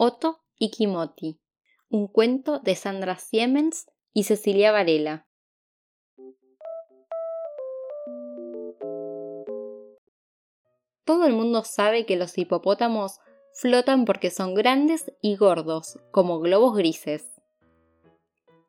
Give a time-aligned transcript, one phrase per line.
[0.00, 1.40] Otto y Kimoti,
[1.90, 5.26] un cuento de Sandra Siemens y Cecilia Varela.
[11.04, 13.18] Todo el mundo sabe que los hipopótamos
[13.52, 17.26] flotan porque son grandes y gordos, como globos grises.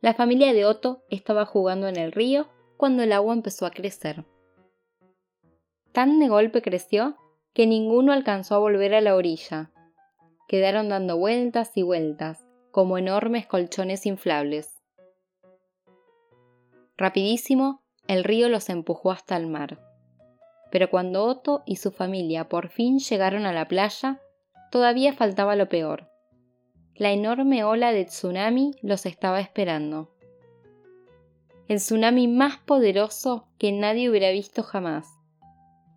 [0.00, 2.48] La familia de Otto estaba jugando en el río
[2.78, 4.24] cuando el agua empezó a crecer.
[5.92, 7.18] Tan de golpe creció
[7.52, 9.72] que ninguno alcanzó a volver a la orilla,
[10.48, 14.82] quedaron dando vueltas y vueltas, como enormes colchones inflables.
[16.96, 19.78] Rapidísimo, el río los empujó hasta el mar.
[20.70, 24.20] Pero cuando Otto y su familia por fin llegaron a la playa,
[24.70, 26.10] todavía faltaba lo peor.
[26.94, 30.10] La enorme ola de tsunami los estaba esperando.
[31.68, 35.06] El tsunami más poderoso que nadie hubiera visto jamás.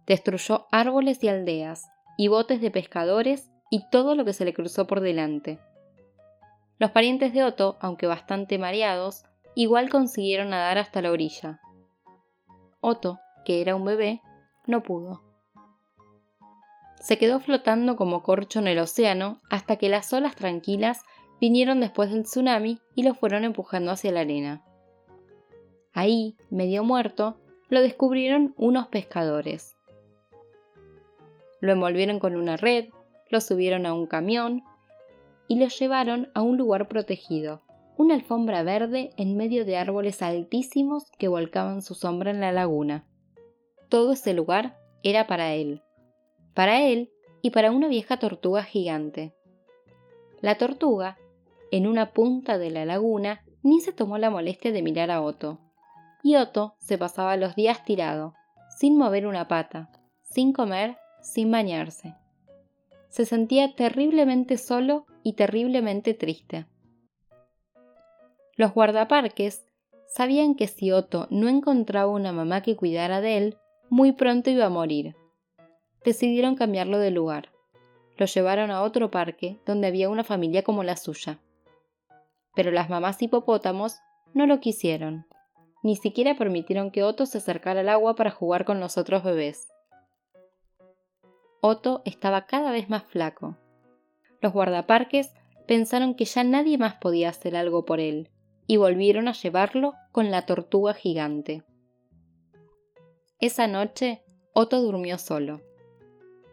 [0.05, 1.85] Destruyó árboles y aldeas,
[2.17, 5.57] y botes de pescadores y todo lo que se le cruzó por delante.
[6.77, 9.23] Los parientes de Otto, aunque bastante mareados,
[9.55, 11.61] igual consiguieron nadar hasta la orilla.
[12.81, 14.21] Otto, que era un bebé,
[14.67, 15.23] no pudo.
[16.99, 21.03] Se quedó flotando como corcho en el océano hasta que las olas tranquilas
[21.39, 24.63] vinieron después del tsunami y lo fueron empujando hacia la arena.
[25.93, 29.77] Ahí, medio muerto, lo descubrieron unos pescadores.
[31.61, 32.89] Lo envolvieron con una red,
[33.31, 34.63] lo subieron a un camión
[35.47, 37.61] y lo llevaron a un lugar protegido,
[37.97, 43.07] una alfombra verde en medio de árboles altísimos que volcaban su sombra en la laguna.
[43.89, 45.81] Todo ese lugar era para él,
[46.53, 47.09] para él
[47.41, 49.33] y para una vieja tortuga gigante.
[50.41, 51.17] La tortuga,
[51.71, 55.59] en una punta de la laguna, ni se tomó la molestia de mirar a Otto.
[56.23, 58.33] Y Otto se pasaba los días tirado,
[58.77, 59.89] sin mover una pata,
[60.23, 62.15] sin comer, sin bañarse
[63.11, 66.65] se sentía terriblemente solo y terriblemente triste.
[68.55, 69.65] Los guardaparques
[70.07, 73.57] sabían que si Otto no encontraba una mamá que cuidara de él,
[73.89, 75.15] muy pronto iba a morir.
[76.05, 77.49] Decidieron cambiarlo de lugar.
[78.17, 81.39] Lo llevaron a otro parque donde había una familia como la suya.
[82.55, 83.99] Pero las mamás hipopótamos
[84.33, 85.25] no lo quisieron.
[85.83, 89.67] Ni siquiera permitieron que Otto se acercara al agua para jugar con los otros bebés.
[91.63, 93.55] Otto estaba cada vez más flaco.
[94.41, 95.31] Los guardaparques
[95.67, 98.31] pensaron que ya nadie más podía hacer algo por él,
[98.65, 101.63] y volvieron a llevarlo con la tortuga gigante.
[103.39, 104.23] Esa noche,
[104.53, 105.61] Otto durmió solo.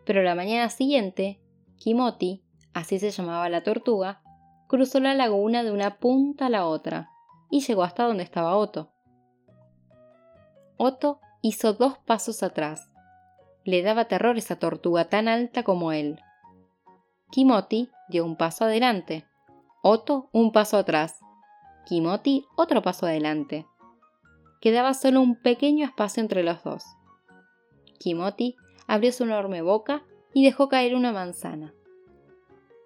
[0.05, 1.41] Pero la mañana siguiente,
[1.77, 4.21] Kimoti, así se llamaba la tortuga,
[4.69, 7.09] cruzó la laguna de una punta a la otra
[7.51, 8.93] y llegó hasta donde estaba Otto.
[10.77, 12.91] Otto hizo dos pasos atrás
[13.69, 16.19] le daba terror esa tortuga tan alta como él.
[17.31, 19.27] Kimoti dio un paso adelante,
[19.83, 21.21] Otto un paso atrás,
[21.85, 23.67] Kimoti otro paso adelante.
[24.63, 26.83] Quedaba solo un pequeño espacio entre los dos.
[27.99, 28.57] Kimoti
[28.87, 30.03] abrió su enorme boca
[30.33, 31.75] y dejó caer una manzana.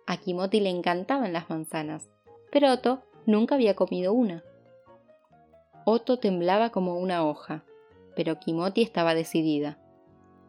[0.08, 2.10] A Kimoti le encantaban las manzanas,
[2.50, 4.42] pero Otto nunca había comido una.
[5.84, 7.62] Otto temblaba como una hoja,
[8.16, 9.78] pero Kimoti estaba decidida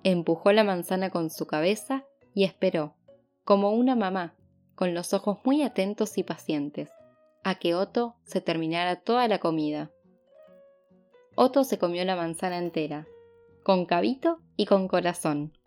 [0.03, 2.95] empujó la manzana con su cabeza y esperó,
[3.43, 4.35] como una mamá,
[4.75, 6.89] con los ojos muy atentos y pacientes,
[7.43, 9.91] a que Otto se terminara toda la comida.
[11.35, 13.07] Otto se comió la manzana entera,
[13.63, 15.57] con cabito y con corazón.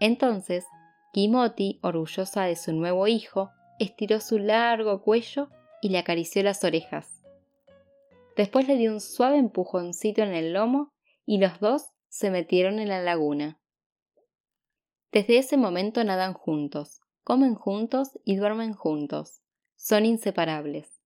[0.00, 0.64] Entonces,
[1.12, 5.48] Kimoti, orgullosa de su nuevo hijo, estiró su largo cuello
[5.80, 7.22] y le acarició las orejas.
[8.36, 10.90] Después le dio un suave empujoncito en el lomo
[11.24, 13.58] y los dos se metieron en la laguna.
[15.10, 19.42] Desde ese momento nadan juntos, comen juntos y duermen juntos.
[19.74, 21.02] Son inseparables.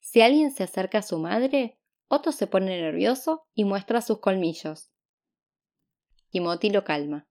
[0.00, 1.78] Si alguien se acerca a su madre,
[2.08, 4.90] Otto se pone nervioso y muestra sus colmillos.
[6.28, 7.26] Timothy lo calma.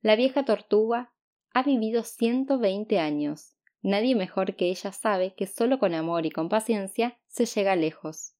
[0.00, 1.12] La vieja tortuga
[1.52, 3.58] ha vivido 120 años.
[3.82, 8.37] Nadie mejor que ella sabe que solo con amor y con paciencia se llega lejos.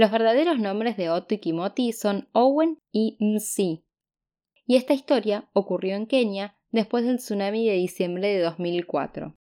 [0.00, 3.84] Los verdaderos nombres de Otto y Kimoti son Owen y Msi.
[4.64, 9.36] Y esta historia ocurrió en Kenia después del tsunami de diciembre de 2004.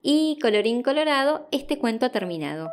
[0.00, 2.70] Y colorín colorado, este cuento ha terminado.